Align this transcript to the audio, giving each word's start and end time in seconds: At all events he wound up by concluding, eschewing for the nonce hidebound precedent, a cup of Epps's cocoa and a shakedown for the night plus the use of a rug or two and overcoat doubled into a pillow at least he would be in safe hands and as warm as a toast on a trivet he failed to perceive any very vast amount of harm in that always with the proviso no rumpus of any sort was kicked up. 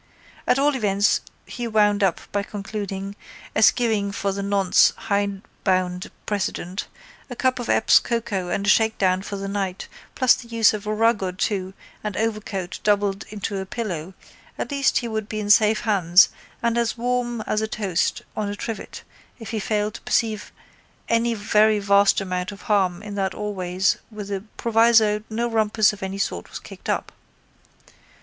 At 0.47 0.57
all 0.57 0.75
events 0.75 1.21
he 1.45 1.67
wound 1.67 2.01
up 2.03 2.21
by 2.31 2.41
concluding, 2.41 3.15
eschewing 3.55 4.11
for 4.11 4.31
the 4.31 4.41
nonce 4.41 4.93
hidebound 5.09 6.09
precedent, 6.25 6.87
a 7.29 7.35
cup 7.35 7.59
of 7.59 7.69
Epps's 7.69 7.99
cocoa 7.99 8.49
and 8.49 8.65
a 8.65 8.69
shakedown 8.69 9.21
for 9.21 9.35
the 9.35 9.47
night 9.47 9.87
plus 10.15 10.33
the 10.33 10.47
use 10.47 10.73
of 10.73 10.87
a 10.87 10.93
rug 10.95 11.21
or 11.21 11.31
two 11.31 11.75
and 12.03 12.17
overcoat 12.17 12.79
doubled 12.83 13.25
into 13.29 13.59
a 13.59 13.65
pillow 13.67 14.15
at 14.57 14.71
least 14.71 14.97
he 14.97 15.07
would 15.07 15.29
be 15.29 15.39
in 15.39 15.51
safe 15.51 15.81
hands 15.81 16.29
and 16.63 16.79
as 16.79 16.97
warm 16.97 17.41
as 17.41 17.61
a 17.61 17.67
toast 17.67 18.23
on 18.35 18.49
a 18.49 18.55
trivet 18.55 19.03
he 19.35 19.59
failed 19.59 19.93
to 19.93 20.01
perceive 20.01 20.51
any 21.09 21.35
very 21.35 21.77
vast 21.77 22.19
amount 22.19 22.51
of 22.51 22.63
harm 22.63 23.03
in 23.03 23.13
that 23.13 23.35
always 23.35 23.97
with 24.09 24.29
the 24.29 24.41
proviso 24.57 25.21
no 25.29 25.47
rumpus 25.47 25.93
of 25.93 26.01
any 26.01 26.17
sort 26.17 26.49
was 26.49 26.57
kicked 26.57 26.89
up. 26.89 27.11